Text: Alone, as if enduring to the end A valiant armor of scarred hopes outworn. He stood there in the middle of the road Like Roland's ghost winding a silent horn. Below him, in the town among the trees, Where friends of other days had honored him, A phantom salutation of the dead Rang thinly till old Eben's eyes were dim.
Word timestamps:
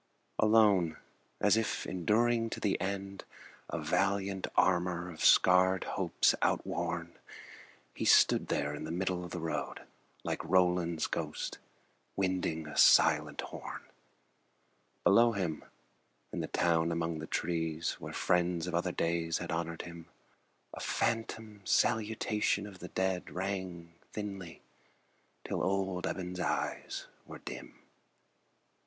Alone, 0.39 0.97
as 1.39 1.55
if 1.55 1.85
enduring 1.85 2.49
to 2.49 2.59
the 2.59 2.81
end 2.81 3.23
A 3.69 3.77
valiant 3.77 4.47
armor 4.55 5.11
of 5.11 5.23
scarred 5.23 5.83
hopes 5.83 6.33
outworn. 6.41 7.19
He 7.93 8.03
stood 8.05 8.47
there 8.47 8.73
in 8.73 8.83
the 8.83 8.91
middle 8.91 9.23
of 9.23 9.29
the 9.29 9.39
road 9.39 9.81
Like 10.23 10.43
Roland's 10.43 11.05
ghost 11.05 11.59
winding 12.15 12.65
a 12.65 12.75
silent 12.75 13.41
horn. 13.41 13.81
Below 15.03 15.33
him, 15.33 15.63
in 16.33 16.39
the 16.39 16.47
town 16.47 16.91
among 16.91 17.19
the 17.19 17.27
trees, 17.27 17.97
Where 18.01 18.11
friends 18.11 18.65
of 18.65 18.73
other 18.73 18.91
days 18.91 19.37
had 19.37 19.51
honored 19.51 19.83
him, 19.83 20.07
A 20.73 20.79
phantom 20.79 21.61
salutation 21.63 22.65
of 22.65 22.79
the 22.79 22.87
dead 22.87 23.29
Rang 23.29 23.93
thinly 24.13 24.63
till 25.43 25.61
old 25.61 26.07
Eben's 26.07 26.39
eyes 26.39 27.05
were 27.27 27.37
dim. 27.37 27.75